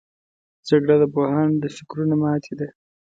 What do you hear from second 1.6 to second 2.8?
د فکرونو ماتې ده